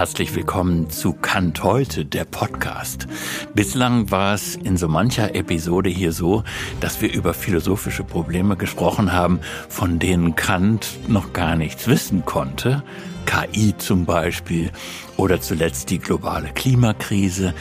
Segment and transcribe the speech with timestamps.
[0.00, 3.06] Herzlich willkommen zu Kant heute, der Podcast.
[3.52, 6.42] Bislang war es in so mancher Episode hier so,
[6.80, 12.82] dass wir über philosophische Probleme gesprochen haben, von denen Kant noch gar nichts wissen konnte.
[13.26, 14.70] KI zum Beispiel
[15.18, 17.52] oder zuletzt die globale Klimakrise.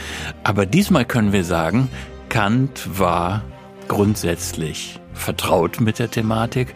[0.45, 1.89] Aber diesmal können wir sagen,
[2.29, 3.43] Kant war
[3.89, 6.73] grundsätzlich vertraut mit der Thematik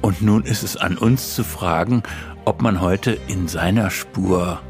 [0.00, 2.02] und nun ist es an uns zu fragen,
[2.44, 4.60] ob man heute in seiner Spur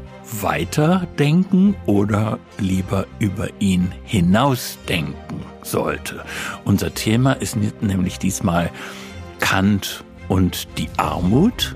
[0.41, 6.23] weiterdenken oder lieber über ihn hinausdenken sollte.
[6.63, 8.71] Unser Thema ist nämlich diesmal
[9.39, 11.75] Kant und die Armut.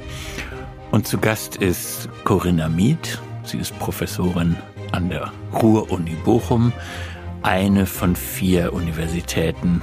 [0.91, 3.19] Und zu Gast ist Corinna Miet.
[3.43, 4.55] Sie ist Professorin
[4.91, 6.73] an der Ruhr-Uni Bochum,
[7.41, 9.81] eine von vier Universitäten,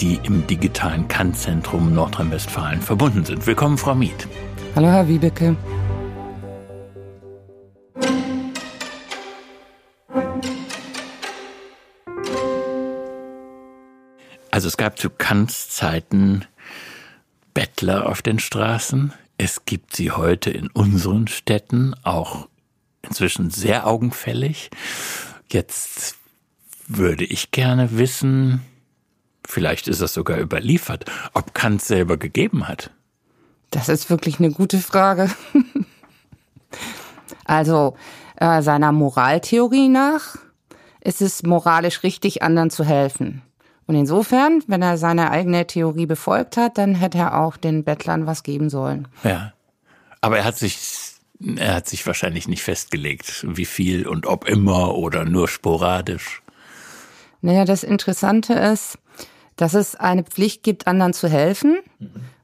[0.00, 3.46] die im digitalen Kant-Zentrum Nordrhein-Westfalen verbunden sind.
[3.46, 4.26] Willkommen, Frau Miet.
[4.74, 5.56] Hallo, Herr Wiebeke.
[14.54, 16.44] Also es gab zu Kants Zeiten
[17.54, 19.12] Bettler auf den Straßen.
[19.36, 22.46] Es gibt sie heute in unseren Städten, auch
[23.02, 24.70] inzwischen sehr augenfällig.
[25.50, 26.14] Jetzt
[26.86, 28.60] würde ich gerne wissen,
[29.44, 32.92] vielleicht ist das sogar überliefert, ob Kant selber gegeben hat.
[33.72, 35.34] Das ist wirklich eine gute Frage.
[37.44, 37.96] also
[38.36, 40.36] äh, seiner Moraltheorie nach
[41.00, 43.42] ist es moralisch richtig, anderen zu helfen.
[43.86, 48.26] Und insofern, wenn er seine eigene Theorie befolgt hat, dann hätte er auch den Bettlern
[48.26, 49.08] was geben sollen.
[49.22, 49.52] Ja.
[50.20, 51.12] Aber er hat sich,
[51.56, 56.42] er hat sich wahrscheinlich nicht festgelegt, wie viel und ob immer oder nur sporadisch.
[57.42, 58.98] Naja, das Interessante ist,
[59.56, 61.78] dass es eine Pflicht gibt, anderen zu helfen.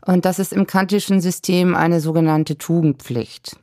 [0.04, 3.56] Und das ist im kantischen System eine sogenannte Tugendpflicht.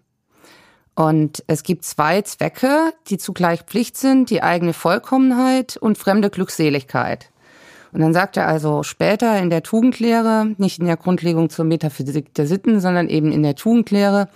[0.95, 7.29] Und es gibt zwei Zwecke, die zugleich Pflicht sind, die eigene Vollkommenheit und fremde Glückseligkeit.
[7.97, 12.31] Und dann sagt er also später in der Tugendlehre, nicht in der Grundlegung zur Metaphysik
[12.35, 14.29] der Sitten, sondern eben in der Tugendlehre,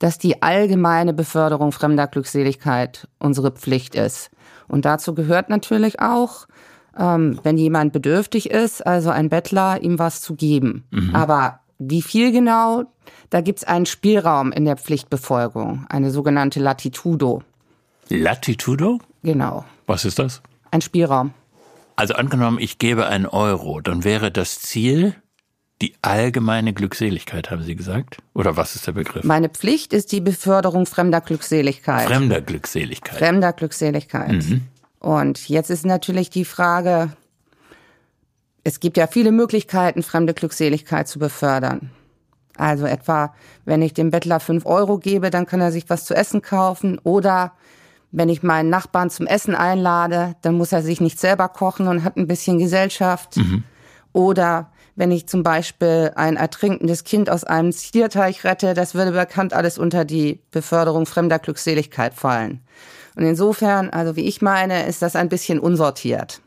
[0.00, 4.32] dass die allgemeine Beförderung fremder Glückseligkeit unsere Pflicht ist.
[4.66, 6.48] Und dazu gehört natürlich auch,
[6.98, 10.82] ähm, wenn jemand bedürftig ist, also ein Bettler, ihm was zu geben.
[10.90, 11.14] Mhm.
[11.14, 12.82] Aber wie viel genau,
[13.30, 17.42] da gibt es einen Spielraum in der Pflichtbefolgung, eine sogenannte Latitudo.
[18.08, 18.98] Latitudo?
[19.22, 19.64] Genau.
[19.86, 20.42] Was ist das?
[20.72, 21.32] Ein Spielraum.
[21.96, 25.14] Also angenommen, ich gebe einen Euro, dann wäre das Ziel
[25.82, 28.18] die allgemeine Glückseligkeit, haben Sie gesagt?
[28.32, 29.24] Oder was ist der Begriff?
[29.24, 32.06] Meine Pflicht ist die Beförderung fremder Glückseligkeit.
[32.06, 33.18] Fremder Glückseligkeit.
[33.18, 34.32] Fremder Glückseligkeit.
[34.32, 34.62] Mhm.
[35.00, 37.10] Und jetzt ist natürlich die Frage,
[38.62, 41.90] es gibt ja viele Möglichkeiten, fremde Glückseligkeit zu befördern.
[42.56, 43.34] Also etwa,
[43.64, 46.98] wenn ich dem Bettler fünf Euro gebe, dann kann er sich was zu essen kaufen
[47.02, 47.52] oder
[48.14, 52.04] wenn ich meinen Nachbarn zum Essen einlade, dann muss er sich nicht selber kochen und
[52.04, 53.36] hat ein bisschen Gesellschaft.
[53.36, 53.64] Mhm.
[54.12, 59.52] Oder wenn ich zum Beispiel ein ertrinkendes Kind aus einem Zierteich rette, das würde bekannt
[59.52, 62.60] alles unter die Beförderung fremder Glückseligkeit fallen.
[63.16, 66.40] Und insofern, also wie ich meine, ist das ein bisschen unsortiert.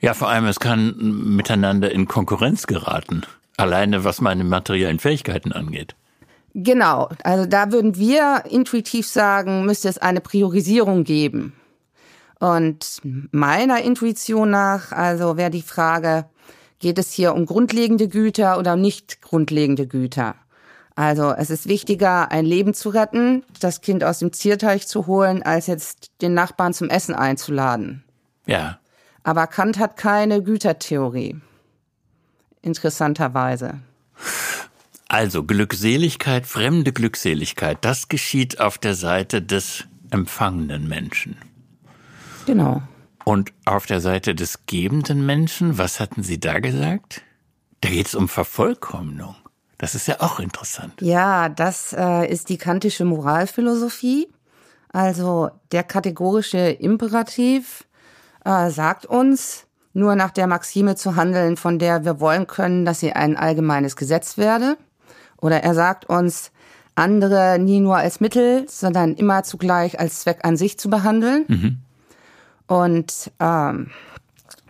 [0.00, 0.96] Ja, vor allem, es kann
[1.36, 3.22] miteinander in Konkurrenz geraten.
[3.56, 5.94] Alleine was meine materiellen Fähigkeiten angeht.
[6.54, 11.52] Genau, also da würden wir intuitiv sagen, müsste es eine Priorisierung geben.
[12.40, 13.00] Und
[13.30, 16.24] meiner Intuition nach, also wäre die Frage,
[16.78, 20.34] geht es hier um grundlegende Güter oder nicht grundlegende Güter?
[20.96, 25.42] Also es ist wichtiger, ein Leben zu retten, das Kind aus dem Zierteich zu holen,
[25.42, 28.02] als jetzt den Nachbarn zum Essen einzuladen.
[28.46, 28.78] Ja.
[29.22, 31.36] Aber Kant hat keine Gütertheorie.
[32.62, 33.74] Interessanterweise.
[35.10, 39.82] Also Glückseligkeit, fremde Glückseligkeit, das geschieht auf der Seite des
[40.12, 41.36] empfangenen Menschen.
[42.46, 42.80] Genau.
[43.24, 47.22] Und auf der Seite des gebenden Menschen, was hatten Sie da gesagt?
[47.80, 49.34] Da geht es um Vervollkommnung.
[49.78, 50.94] Das ist ja auch interessant.
[51.00, 54.28] Ja, das äh, ist die kantische Moralphilosophie.
[54.92, 57.84] Also der kategorische Imperativ
[58.44, 63.00] äh, sagt uns, nur nach der Maxime zu handeln, von der wir wollen können, dass
[63.00, 64.76] sie ein allgemeines Gesetz werde.
[65.40, 66.50] Oder er sagt uns,
[66.94, 71.44] andere nie nur als Mittel, sondern immer zugleich als Zweck an sich zu behandeln.
[71.48, 71.78] Mhm.
[72.66, 73.90] Und ähm,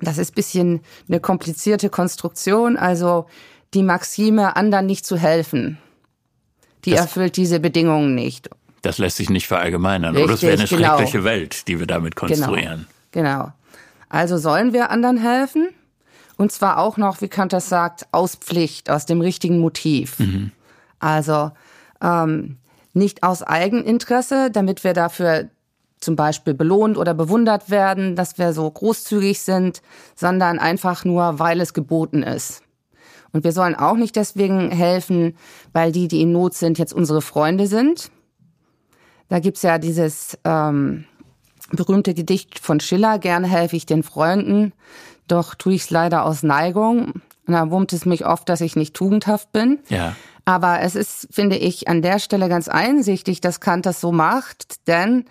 [0.00, 2.76] das ist bisschen eine komplizierte Konstruktion.
[2.76, 3.26] Also
[3.74, 5.78] die Maxime, anderen nicht zu helfen,
[6.84, 8.48] die das, erfüllt diese Bedingungen nicht.
[8.82, 10.16] Das lässt sich nicht verallgemeinern.
[10.16, 10.96] Richtig, Oder es wäre eine genau.
[10.96, 12.86] schreckliche Welt, die wir damit konstruieren.
[13.12, 13.52] Genau, genau.
[14.08, 15.68] Also sollen wir anderen helfen?
[16.36, 20.18] Und zwar auch noch, wie Kant das sagt, aus Pflicht, aus dem richtigen Motiv.
[20.18, 20.52] Mhm.
[21.00, 21.50] Also
[22.00, 22.58] ähm,
[22.92, 25.50] Nicht aus Eigeninteresse, damit wir dafür
[26.00, 29.82] zum Beispiel belohnt oder bewundert werden, dass wir so großzügig sind,
[30.16, 32.62] sondern einfach nur, weil es geboten ist.
[33.32, 35.36] Und wir sollen auch nicht deswegen helfen,
[35.72, 38.10] weil die, die in Not sind, jetzt unsere Freunde sind.
[39.28, 41.04] Da gibt's ja dieses ähm,
[41.70, 44.72] berühmte Gedicht von Schiller, gerne helfe ich den Freunden,
[45.28, 47.12] doch tue ich es leider aus Neigung.
[47.46, 49.78] Und da wurmt es mich oft, dass ich nicht tugendhaft bin.
[49.88, 50.16] Ja.
[50.44, 54.86] Aber es ist, finde ich, an der Stelle ganz einsichtig, dass Kant das so macht,
[54.88, 55.24] denn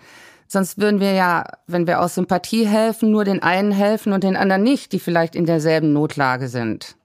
[0.46, 4.36] sonst würden wir ja, wenn wir aus Sympathie helfen, nur den einen helfen und den
[4.36, 6.96] anderen nicht, die vielleicht in derselben Notlage sind.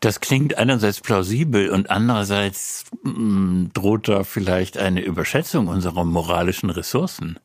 [0.00, 6.70] Das klingt einerseits plausibel und andererseits mh, mm, droht da vielleicht eine Überschätzung unserer moralischen
[6.70, 7.38] Ressourcen.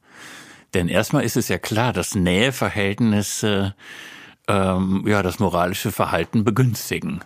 [0.74, 3.75] Denn erstmal ist es ja klar, dass Näheverhältnisse
[4.48, 7.22] ähm, ja das moralische Verhalten begünstigen.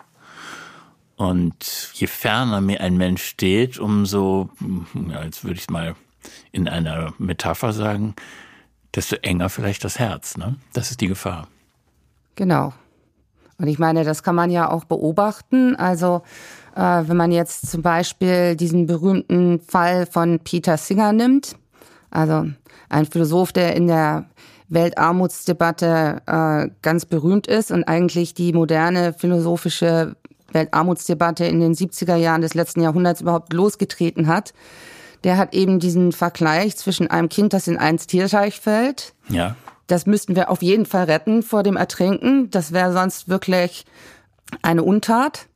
[1.21, 4.50] Und je ferner mir ein Mensch steht, umso,
[5.07, 5.94] ja, jetzt würde ich es mal
[6.51, 8.15] in einer Metapher sagen,
[8.95, 10.35] desto enger vielleicht das Herz.
[10.35, 10.56] Ne?
[10.73, 11.47] Das ist die Gefahr.
[12.33, 12.73] Genau.
[13.59, 15.75] Und ich meine, das kann man ja auch beobachten.
[15.75, 16.23] Also
[16.75, 21.56] äh, wenn man jetzt zum Beispiel diesen berühmten Fall von Peter Singer nimmt,
[22.09, 22.47] also
[22.89, 24.25] ein Philosoph, der in der
[24.69, 30.15] Weltarmutsdebatte äh, ganz berühmt ist und eigentlich die moderne philosophische
[30.53, 34.53] Weltarmutsdebatte in den 70er Jahren des letzten Jahrhunderts überhaupt losgetreten hat.
[35.24, 39.56] Der hat eben diesen Vergleich zwischen einem Kind, das in ein Tierteich fällt, ja.
[39.92, 42.50] Das müssten wir auf jeden Fall retten vor dem Ertrinken.
[42.50, 43.86] Das wäre sonst wirklich
[44.62, 45.48] eine Untat.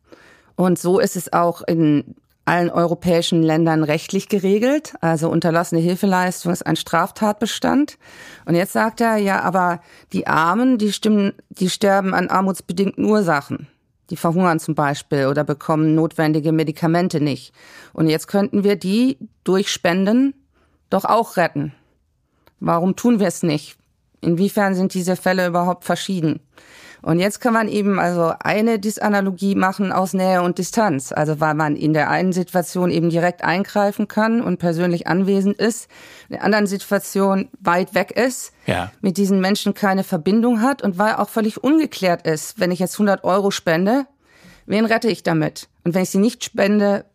[0.58, 4.94] Und so ist es auch in allen europäischen Ländern rechtlich geregelt.
[5.00, 7.98] Also unterlassene Hilfeleistung ist ein Straftatbestand.
[8.44, 9.80] Und jetzt sagt er, ja, aber
[10.12, 13.68] die Armen, die stimmen, die sterben an armutsbedingten Ursachen.
[14.10, 17.54] Die verhungern zum Beispiel oder bekommen notwendige Medikamente nicht.
[17.94, 20.34] Und jetzt könnten wir die durch Spenden
[20.90, 21.74] doch auch retten.
[22.60, 23.78] Warum tun wir es nicht?
[24.22, 26.40] Inwiefern sind diese Fälle überhaupt verschieden?
[27.02, 31.12] Und jetzt kann man eben also eine Disanalogie machen aus Nähe und Distanz.
[31.12, 35.88] Also weil man in der einen Situation eben direkt eingreifen kann und persönlich anwesend ist,
[36.30, 38.92] in der anderen Situation weit weg ist, ja.
[39.02, 42.96] mit diesen Menschen keine Verbindung hat und weil auch völlig ungeklärt ist, wenn ich jetzt
[42.96, 44.06] 100 Euro spende,
[44.66, 45.68] wen rette ich damit?
[45.84, 47.06] Und wenn ich sie nicht spende,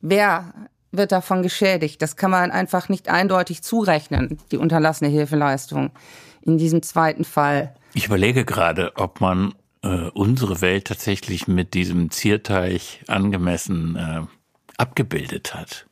[0.00, 0.52] wer
[0.92, 2.00] wird davon geschädigt?
[2.02, 5.90] Das kann man einfach nicht eindeutig zurechnen, die unterlassene Hilfeleistung
[6.42, 7.74] in diesem zweiten Fall.
[7.94, 14.22] Ich überlege gerade, ob man äh, unsere Welt tatsächlich mit diesem Zierteich angemessen äh,
[14.76, 15.86] abgebildet hat.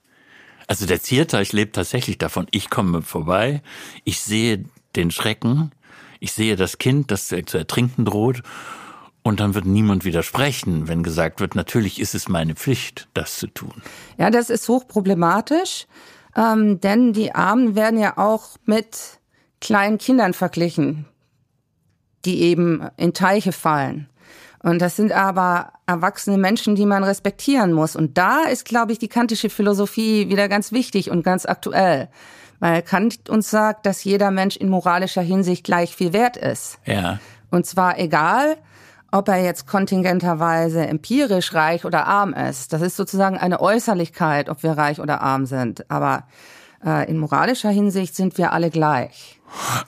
[0.66, 3.62] Also der Zierteich lebt tatsächlich davon, ich komme vorbei,
[4.04, 4.64] ich sehe
[4.96, 5.70] den Schrecken,
[6.18, 8.42] ich sehe das Kind, das zu ertrinken droht,
[9.22, 13.46] und dann wird niemand widersprechen, wenn gesagt wird, natürlich ist es meine Pflicht, das zu
[13.46, 13.80] tun.
[14.18, 15.86] Ja, das ist hochproblematisch,
[16.36, 19.20] ähm, denn die Armen werden ja auch mit
[19.60, 21.06] kleinen Kindern verglichen,
[22.24, 24.08] die eben in Teiche fallen.
[24.62, 27.96] Und das sind aber erwachsene Menschen, die man respektieren muss.
[27.96, 32.08] Und da ist, glaube ich, die kantische Philosophie wieder ganz wichtig und ganz aktuell.
[32.60, 36.78] Weil Kant uns sagt, dass jeder Mensch in moralischer Hinsicht gleich viel wert ist.
[36.86, 37.18] Ja.
[37.50, 38.56] Und zwar egal,
[39.10, 42.72] ob er jetzt kontingenterweise empirisch reich oder arm ist.
[42.72, 45.90] Das ist sozusagen eine Äußerlichkeit, ob wir reich oder arm sind.
[45.90, 46.24] Aber
[46.84, 49.40] äh, in moralischer Hinsicht sind wir alle gleich.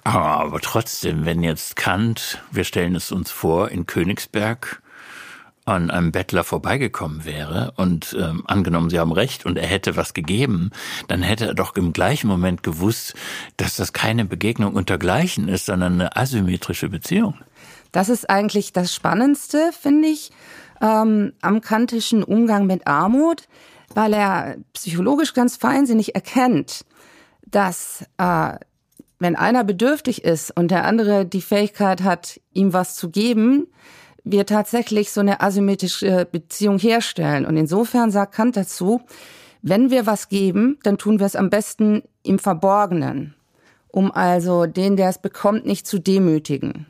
[0.04, 4.82] Aber trotzdem, wenn jetzt Kant, wir stellen es uns vor, in Königsberg
[5.64, 10.12] an einem Bettler vorbeigekommen wäre und ähm, angenommen, Sie haben recht und er hätte was
[10.12, 10.70] gegeben,
[11.08, 13.14] dann hätte er doch im gleichen Moment gewusst,
[13.56, 17.34] dass das keine Begegnung untergleichen ist, sondern eine asymmetrische Beziehung.
[17.92, 20.32] Das ist eigentlich das Spannendste, finde ich,
[20.82, 23.48] ähm, am kantischen Umgang mit Armut,
[23.94, 26.84] weil er psychologisch ganz feinsinnig erkennt,
[27.46, 28.56] dass äh,
[29.24, 33.68] wenn einer bedürftig ist und der andere die Fähigkeit hat, ihm was zu geben,
[34.22, 37.46] wir tatsächlich so eine asymmetrische Beziehung herstellen.
[37.46, 39.00] Und insofern sagt Kant dazu,
[39.62, 43.34] wenn wir was geben, dann tun wir es am besten im Verborgenen,
[43.88, 46.86] um also den, der es bekommt, nicht zu demütigen.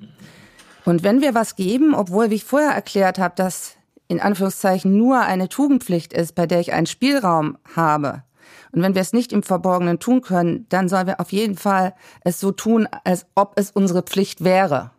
[0.85, 3.77] Und wenn wir was geben, obwohl, wie ich vorher erklärt habe, dass
[4.09, 8.25] in Anführungszeichen nur eine Tugendpflicht ist, bei der ich einen Spielraum habe,
[8.73, 11.95] und wenn wir es nicht im Verborgenen tun können, dann sollen wir auf jeden Fall
[12.23, 14.91] es so tun, als ob es unsere Pflicht wäre.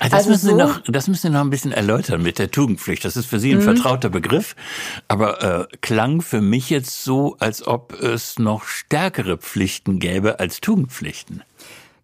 [0.00, 2.38] Ah, das, also müssen so, Sie noch, das müssen Sie noch ein bisschen erläutern mit
[2.38, 3.04] der Tugendpflicht.
[3.04, 3.62] Das ist für Sie ein mhm.
[3.62, 4.56] vertrauter Begriff,
[5.08, 10.60] aber äh, klang für mich jetzt so, als ob es noch stärkere Pflichten gäbe als
[10.60, 11.42] Tugendpflichten.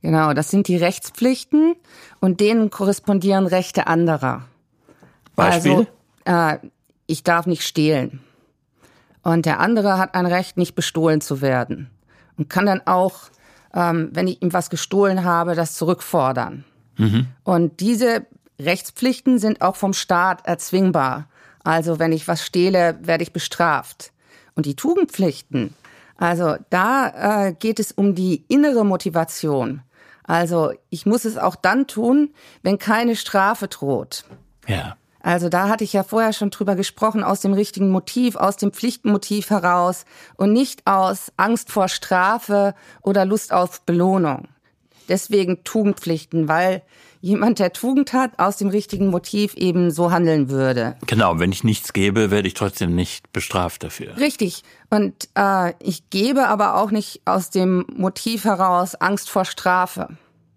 [0.03, 1.77] Genau, das sind die Rechtspflichten
[2.21, 4.45] und denen korrespondieren Rechte anderer.
[5.37, 5.87] Beispiel?
[6.25, 6.59] Also, äh,
[7.07, 8.21] ich darf nicht stehlen.
[9.23, 11.91] Und der andere hat ein Recht, nicht bestohlen zu werden.
[12.37, 13.31] Und kann dann auch,
[13.75, 16.65] ähm, wenn ich ihm was gestohlen habe, das zurückfordern.
[16.97, 17.27] Mhm.
[17.45, 18.27] Und diese
[18.61, 21.29] Rechtspflichten sind auch vom Staat erzwingbar.
[21.65, 24.13] Also wenn ich was stehle, werde ich bestraft.
[24.55, 25.75] Und die Tugendpflichten,
[26.17, 29.83] also da äh, geht es um die innere Motivation.
[30.25, 32.31] Also ich muss es auch dann tun,
[32.63, 34.25] wenn keine Strafe droht.
[34.67, 34.97] Ja.
[35.23, 38.73] Also da hatte ich ja vorher schon drüber gesprochen, aus dem richtigen Motiv, aus dem
[38.73, 40.05] Pflichtmotiv heraus
[40.37, 44.49] und nicht aus Angst vor Strafe oder Lust auf Belohnung.
[45.09, 46.83] Deswegen Tugendpflichten, weil
[47.21, 50.97] jemand, der Tugend hat, aus dem richtigen Motiv eben so handeln würde.
[51.07, 54.17] Genau, wenn ich nichts gebe, werde ich trotzdem nicht bestraft dafür.
[54.17, 54.65] Richtig.
[54.91, 60.09] Und äh, ich gebe aber auch nicht aus dem Motiv heraus Angst vor Strafe.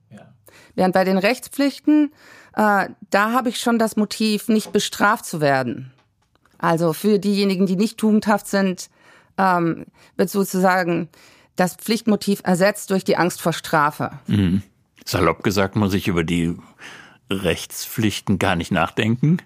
[0.10, 0.34] Ja.
[0.74, 2.12] Während bei den Rechtspflichten,
[2.56, 5.92] äh, da habe ich schon das Motiv, nicht bestraft zu werden.
[6.58, 8.90] Also für diejenigen, die nicht tugendhaft sind,
[9.38, 9.86] ähm,
[10.16, 11.10] wird sozusagen
[11.56, 14.12] das Pflichtmotiv ersetzt durch die Angst vor Strafe.
[14.28, 14.62] Mhm.
[15.06, 16.56] Salopp gesagt muss ich über die
[17.30, 19.38] Rechtspflichten gar nicht nachdenken.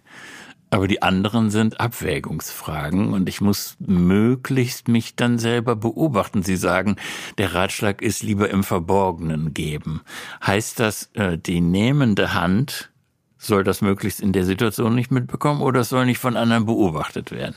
[0.72, 6.44] Aber die anderen sind Abwägungsfragen und ich muss möglichst mich dann selber beobachten.
[6.44, 6.98] Sie sagen,
[7.39, 10.01] der Ratschlag ist lieber im Verborgenen geben.
[10.46, 12.92] Heißt das, äh, die nehmende Hand
[13.39, 17.55] soll das möglichst in der Situation nicht mitbekommen oder soll nicht von anderen beobachtet werden?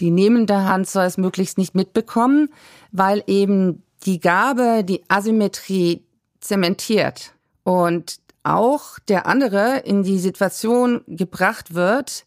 [0.00, 2.48] Die nehmende Hand soll es möglichst nicht mitbekommen,
[2.92, 6.04] weil eben die Gabe, die Asymmetrie
[6.40, 7.34] zementiert
[7.64, 12.24] und auch der andere in die Situation gebracht wird,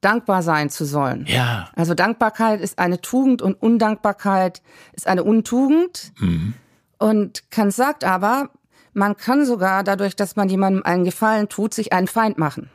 [0.00, 1.26] dankbar sein zu sollen.
[1.26, 1.70] Ja.
[1.74, 6.12] Also Dankbarkeit ist eine Tugend und Undankbarkeit ist eine Untugend.
[6.20, 6.54] Mhm.
[6.98, 8.50] Und Kant sagt aber,
[8.98, 12.68] man kann sogar dadurch, dass man jemandem einen Gefallen tut, sich einen Feind machen.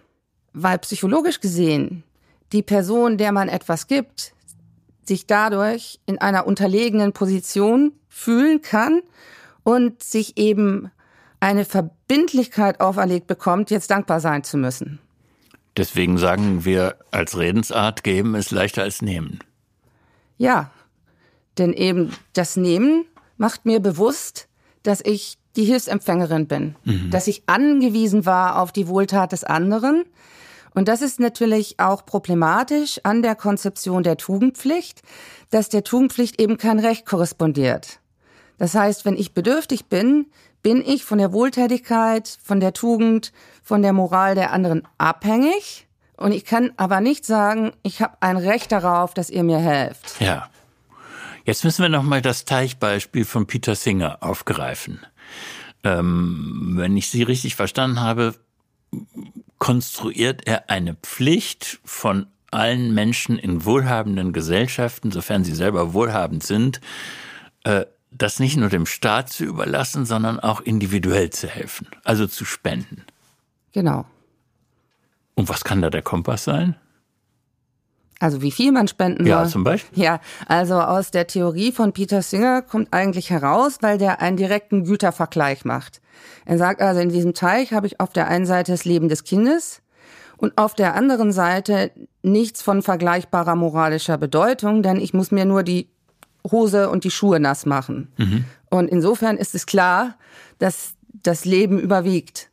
[0.54, 2.04] Weil psychologisch gesehen
[2.54, 4.34] die Person, der man etwas gibt,
[5.04, 9.02] sich dadurch in einer unterlegenen Position fühlen kann
[9.64, 10.92] und sich eben
[11.42, 15.00] eine Verbindlichkeit auferlegt bekommt, jetzt dankbar sein zu müssen.
[15.76, 19.40] Deswegen sagen wir als Redensart, geben ist leichter als nehmen.
[20.38, 20.72] Ja,
[21.58, 23.06] denn eben das Nehmen
[23.38, 24.48] macht mir bewusst,
[24.84, 27.10] dass ich die Hilfsempfängerin bin, mhm.
[27.12, 30.04] dass ich angewiesen war auf die Wohltat des anderen.
[30.74, 35.02] Und das ist natürlich auch problematisch an der Konzeption der Tugendpflicht,
[35.52, 38.00] dass der Tugendpflicht eben kein Recht korrespondiert.
[38.58, 40.28] Das heißt, wenn ich bedürftig bin,
[40.64, 45.88] bin ich von der Wohltätigkeit, von der Tugend, von der Moral der anderen abhängig.
[46.18, 50.22] Und ich kann aber nicht sagen, ich habe ein Recht darauf, dass ihr mir helft.
[50.22, 50.50] Ja.
[51.46, 55.00] Jetzt müssen wir nochmal das Teichbeispiel von Peter Singer aufgreifen.
[55.84, 58.36] Ähm, wenn ich Sie richtig verstanden habe,
[59.58, 66.80] konstruiert er eine Pflicht von allen Menschen in wohlhabenden Gesellschaften, sofern sie selber wohlhabend sind,
[67.64, 72.46] äh, das nicht nur dem Staat zu überlassen, sondern auch individuell zu helfen, also zu
[72.46, 73.04] spenden.
[73.72, 74.06] Genau.
[75.34, 76.76] Und was kann da der Kompass sein?
[78.20, 79.46] Also wie viel man spenden ja, soll.
[79.46, 80.04] Ja, zum Beispiel.
[80.04, 84.86] Ja, also aus der Theorie von Peter Singer kommt eigentlich heraus, weil der einen direkten
[84.86, 86.02] Gütervergleich macht.
[86.46, 89.24] Er sagt also, in diesem Teich habe ich auf der einen Seite das Leben des
[89.24, 89.82] Kindes
[90.38, 91.92] und auf der anderen Seite
[92.22, 95.90] nichts von vergleichbarer moralischer Bedeutung, denn ich muss mir nur die
[96.50, 98.12] Hose und die Schuhe nass machen.
[98.18, 98.46] Mhm.
[98.70, 100.16] Und insofern ist es klar,
[100.60, 102.50] dass das Leben überwiegt.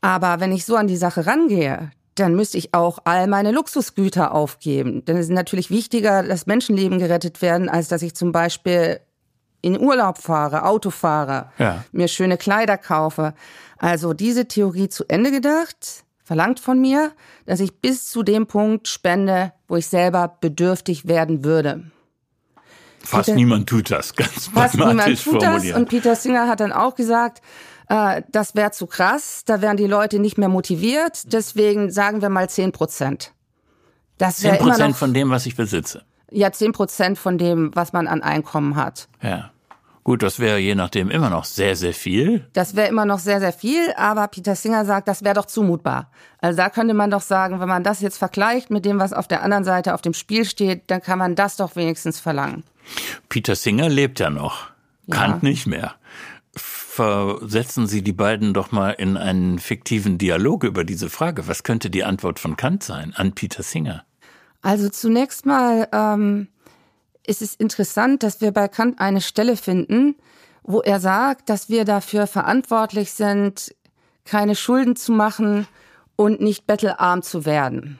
[0.00, 4.32] Aber wenn ich so an die Sache rangehe, dann müsste ich auch all meine Luxusgüter
[4.32, 5.04] aufgeben.
[5.04, 9.00] Denn es ist natürlich wichtiger, dass Menschenleben gerettet werden, als dass ich zum Beispiel
[9.62, 11.84] in Urlaub fahre, Auto fahre, ja.
[11.92, 13.34] mir schöne Kleider kaufe.
[13.78, 17.12] Also diese Theorie zu Ende gedacht, verlangt von mir,
[17.46, 21.84] dass ich bis zu dem Punkt spende, wo ich selber bedürftig werden würde.
[23.00, 25.74] Fast Peter, niemand tut das, ganz Fast niemand tut formuliert.
[25.74, 25.76] das.
[25.76, 27.40] Und Peter Singer hat dann auch gesagt,
[27.88, 32.28] äh, das wäre zu krass, da wären die Leute nicht mehr motiviert, deswegen sagen wir
[32.28, 33.32] mal 10 Prozent.
[34.18, 36.02] Das 10 Prozent von dem, was ich besitze.
[36.30, 39.08] Ja, 10 Prozent von dem, was man an Einkommen hat.
[39.22, 39.50] Ja.
[40.06, 42.46] Gut, das wäre je nachdem immer noch sehr, sehr viel.
[42.52, 46.12] Das wäre immer noch sehr, sehr viel, aber Peter Singer sagt, das wäre doch zumutbar.
[46.38, 49.26] Also da könnte man doch sagen, wenn man das jetzt vergleicht mit dem, was auf
[49.26, 52.62] der anderen Seite auf dem Spiel steht, dann kann man das doch wenigstens verlangen.
[53.28, 54.68] Peter Singer lebt ja noch.
[55.06, 55.16] Ja.
[55.16, 55.94] Kant nicht mehr.
[56.96, 61.46] Versetzen Sie die beiden doch mal in einen fiktiven Dialog über diese Frage.
[61.46, 64.06] Was könnte die Antwort von Kant sein an Peter Singer?
[64.62, 66.48] Also zunächst mal ähm,
[67.26, 70.14] ist es interessant, dass wir bei Kant eine Stelle finden,
[70.62, 73.74] wo er sagt, dass wir dafür verantwortlich sind,
[74.24, 75.68] keine Schulden zu machen
[76.16, 77.98] und nicht bettelarm zu werden.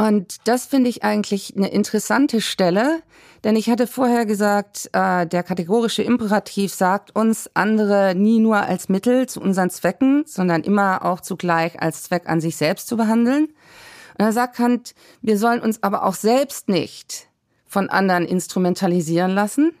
[0.00, 3.02] Und das finde ich eigentlich eine interessante Stelle,
[3.44, 8.88] denn ich hatte vorher gesagt, äh, der kategorische Imperativ sagt uns, andere nie nur als
[8.88, 13.44] Mittel zu unseren Zwecken, sondern immer auch zugleich als Zweck an sich selbst zu behandeln.
[13.44, 17.28] Und da sagt Kant, wir sollen uns aber auch selbst nicht
[17.66, 19.72] von anderen instrumentalisieren lassen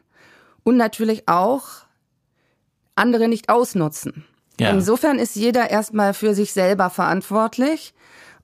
[0.64, 1.64] und natürlich auch
[2.94, 4.26] andere nicht ausnutzen.
[4.58, 4.68] Ja.
[4.68, 7.94] Insofern ist jeder erstmal für sich selber verantwortlich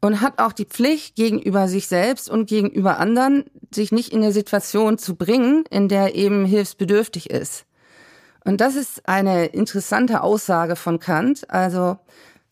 [0.07, 3.45] und hat auch die Pflicht gegenüber sich selbst und gegenüber anderen,
[3.75, 7.67] sich nicht in eine Situation zu bringen, in der eben hilfsbedürftig ist.
[8.45, 11.99] Und das ist eine interessante Aussage von Kant, also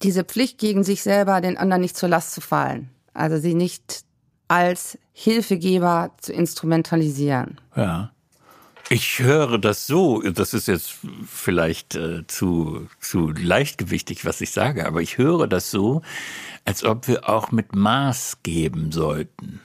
[0.03, 4.03] diese Pflicht gegen sich selber, den anderen nicht zur Last zu fallen, also sie nicht
[4.49, 7.61] als Hilfegeber zu instrumentalisieren.
[7.77, 8.11] Ja.
[8.91, 10.95] Ich höre das so, das ist jetzt
[11.27, 16.03] vielleicht äh, zu, zu leichtgewichtig, was ich sage, aber ich höre das so,
[16.65, 19.61] als ob wir auch mit Maß geben sollten.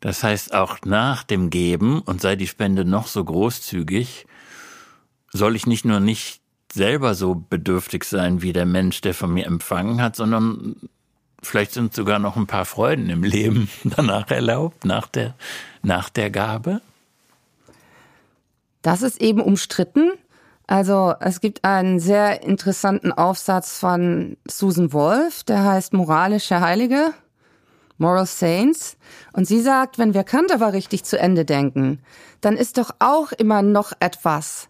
[0.00, 4.26] Das heißt, auch nach dem Geben, und sei die Spende noch so großzügig,
[5.32, 6.40] soll ich nicht nur nicht
[6.72, 10.76] selber so bedürftig sein wie der Mensch, der von mir empfangen hat, sondern
[11.42, 15.34] vielleicht sind sogar noch ein paar Freuden im Leben danach erlaubt, nach der,
[15.82, 16.80] nach der Gabe.
[18.82, 20.12] Das ist eben umstritten.
[20.66, 27.12] Also es gibt einen sehr interessanten Aufsatz von Susan Wolf, der heißt Moralische Heilige,
[27.98, 28.96] Moral Saints.
[29.32, 32.00] Und sie sagt, wenn wir Kant aber richtig zu Ende denken,
[32.40, 34.68] dann ist doch auch immer noch etwas,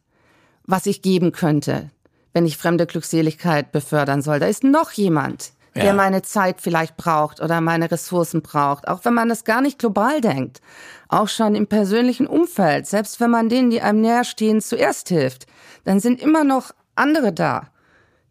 [0.65, 1.91] was ich geben könnte,
[2.33, 4.39] wenn ich fremde Glückseligkeit befördern soll.
[4.39, 5.83] Da ist noch jemand, ja.
[5.83, 9.79] der meine Zeit vielleicht braucht oder meine Ressourcen braucht, auch wenn man das gar nicht
[9.79, 10.61] global denkt,
[11.09, 15.47] auch schon im persönlichen Umfeld, selbst wenn man denen, die einem näher stehen, zuerst hilft,
[15.85, 17.69] dann sind immer noch andere da,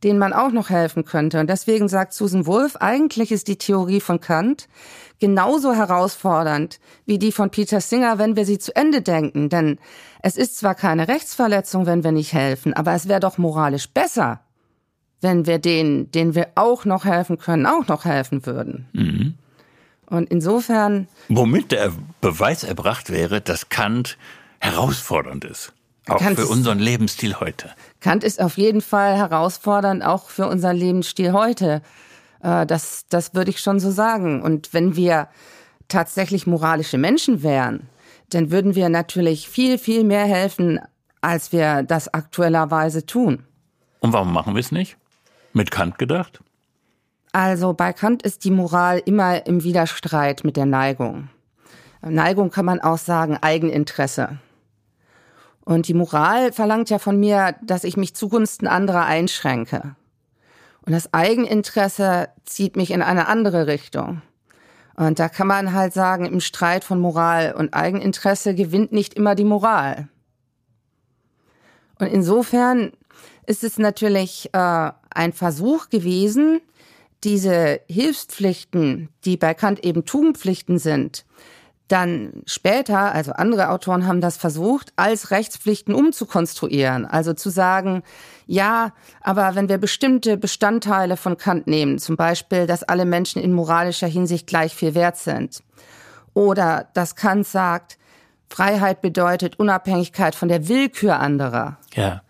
[0.03, 1.39] denen man auch noch helfen könnte.
[1.39, 4.67] Und deswegen sagt Susan Wolf, eigentlich ist die Theorie von Kant
[5.19, 9.49] genauso herausfordernd wie die von Peter Singer, wenn wir sie zu Ende denken.
[9.49, 9.79] Denn
[10.21, 14.41] es ist zwar keine Rechtsverletzung, wenn wir nicht helfen, aber es wäre doch moralisch besser,
[15.21, 18.87] wenn wir denen, denen wir auch noch helfen können, auch noch helfen würden.
[18.93, 19.35] Mhm.
[20.07, 21.07] Und insofern.
[21.29, 24.17] Womit der Beweis erbracht wäre, dass Kant
[24.59, 25.73] herausfordernd ist.
[26.07, 27.69] Auch Kant für unseren Lebensstil heute.
[27.99, 31.81] Kant ist auf jeden Fall herausfordernd, auch für unseren Lebensstil heute.
[32.41, 34.41] Äh, das, das würde ich schon so sagen.
[34.41, 35.29] Und wenn wir
[35.87, 37.87] tatsächlich moralische Menschen wären,
[38.29, 40.79] dann würden wir natürlich viel, viel mehr helfen,
[41.21, 43.43] als wir das aktuellerweise tun.
[43.99, 44.97] Und warum machen wir es nicht?
[45.53, 46.41] Mit Kant gedacht?
[47.33, 51.29] Also bei Kant ist die Moral immer im Widerstreit mit der Neigung.
[52.01, 54.39] Neigung kann man auch sagen Eigeninteresse.
[55.63, 59.95] Und die Moral verlangt ja von mir, dass ich mich zugunsten anderer einschränke.
[60.85, 64.21] Und das Eigeninteresse zieht mich in eine andere Richtung.
[64.95, 69.35] Und da kann man halt sagen, im Streit von Moral und Eigeninteresse gewinnt nicht immer
[69.35, 70.07] die Moral.
[71.99, 72.91] Und insofern
[73.45, 76.61] ist es natürlich äh, ein Versuch gewesen,
[77.23, 81.25] diese Hilfspflichten, die bei Kant eben Tugendpflichten sind,
[81.87, 87.05] dann später, also andere Autoren haben das versucht, als Rechtspflichten umzukonstruieren.
[87.05, 88.01] Also zu sagen,
[88.47, 93.51] ja, aber wenn wir bestimmte Bestandteile von Kant nehmen, zum Beispiel, dass alle Menschen in
[93.51, 95.63] moralischer Hinsicht gleich viel wert sind,
[96.33, 97.97] oder dass Kant sagt,
[98.49, 101.77] Freiheit bedeutet Unabhängigkeit von der Willkür anderer.
[101.93, 102.21] Ja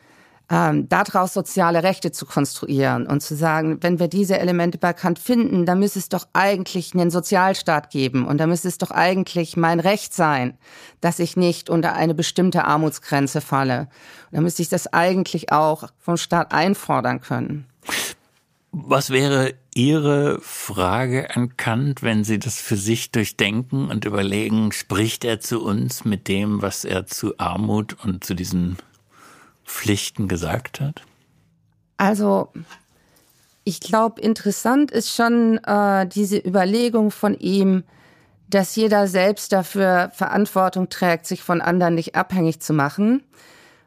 [0.52, 5.18] ähm, daraus soziale Rechte zu konstruieren und zu sagen, wenn wir diese Elemente bei Kant
[5.18, 9.56] finden, dann müsste es doch eigentlich einen Sozialstaat geben und da müsste es doch eigentlich
[9.56, 10.58] mein Recht sein,
[11.00, 13.88] dass ich nicht unter eine bestimmte Armutsgrenze falle.
[14.30, 17.66] Und da müsste ich das eigentlich auch vom Staat einfordern können.
[18.74, 25.24] Was wäre Ihre Frage an Kant, wenn Sie das für sich durchdenken und überlegen, spricht
[25.24, 28.78] er zu uns mit dem, was er zu Armut und zu diesen
[29.66, 31.02] Pflichten gesagt hat?
[31.98, 32.50] Also,
[33.64, 37.84] ich glaube, interessant ist schon äh, diese Überlegung von ihm,
[38.50, 43.24] dass jeder selbst dafür Verantwortung trägt, sich von anderen nicht abhängig zu machen.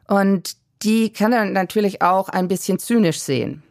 [0.07, 3.63] Und die kann er natürlich auch ein bisschen zynisch sehen.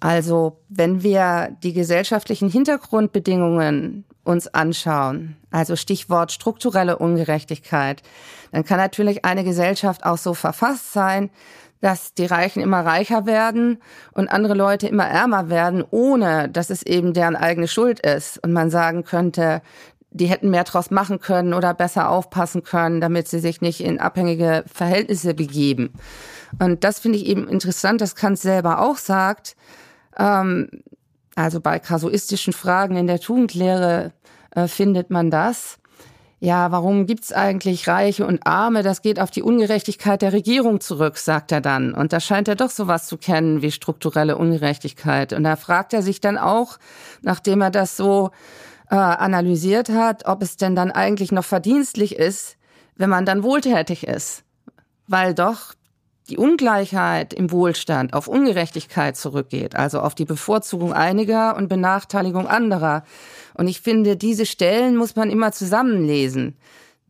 [0.00, 8.02] Also, wenn wir die gesellschaftlichen Hintergrundbedingungen uns anschauen, also Stichwort strukturelle Ungerechtigkeit,
[8.52, 11.30] dann kann natürlich eine Gesellschaft auch so verfasst sein,
[11.80, 13.78] dass die Reichen immer reicher werden
[14.12, 18.42] und andere Leute immer ärmer werden, ohne dass es eben deren eigene Schuld ist.
[18.42, 19.60] Und man sagen könnte,
[20.10, 24.00] die hätten mehr draus machen können oder besser aufpassen können, damit sie sich nicht in
[24.00, 25.92] abhängige Verhältnisse begeben.
[26.58, 29.56] Und das finde ich eben interessant, dass Kant selber auch sagt,
[30.16, 30.70] ähm,
[31.36, 34.12] also bei kasuistischen Fragen in der Tugendlehre
[34.50, 35.78] äh, findet man das.
[36.40, 38.82] Ja, warum gibt's eigentlich Reiche und Arme?
[38.82, 41.94] Das geht auf die Ungerechtigkeit der Regierung zurück, sagt er dann.
[41.94, 45.32] Und da scheint er doch sowas zu kennen wie strukturelle Ungerechtigkeit.
[45.32, 46.78] Und da fragt er sich dann auch,
[47.22, 48.30] nachdem er das so
[48.90, 52.58] äh, analysiert hat, ob es denn dann eigentlich noch verdienstlich ist,
[52.96, 54.44] wenn man dann wohltätig ist.
[55.06, 55.72] Weil doch
[56.30, 63.04] die Ungleichheit im Wohlstand auf Ungerechtigkeit zurückgeht, also auf die Bevorzugung einiger und Benachteiligung anderer.
[63.54, 66.56] Und ich finde, diese Stellen muss man immer zusammenlesen.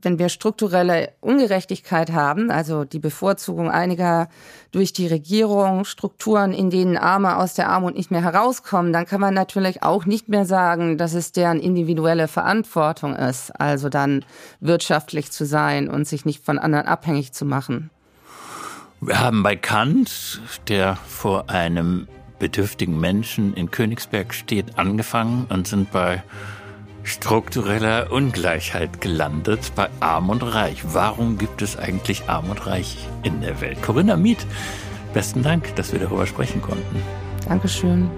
[0.02, 4.28] Wenn wir strukturelle Ungerechtigkeit haben, also die Bevorzugung einiger
[4.70, 9.20] durch die Regierung, Strukturen, in denen Arme aus der Armut nicht mehr herauskommen, dann kann
[9.20, 14.26] man natürlich auch nicht mehr sagen, dass es deren individuelle Verantwortung ist, also dann
[14.60, 17.90] wirtschaftlich zu sein und sich nicht von anderen abhängig zu machen.
[19.06, 25.92] Wir haben bei Kant, der vor einem bedürftigen Menschen in Königsberg steht, angefangen und sind
[25.92, 26.22] bei
[27.02, 30.82] struktureller Ungleichheit gelandet, bei Arm und Reich.
[30.94, 33.82] Warum gibt es eigentlich Arm und Reich in der Welt?
[33.82, 34.46] Corinna Miet,
[35.12, 37.02] besten Dank, dass wir darüber sprechen konnten.
[37.46, 38.10] Dankeschön.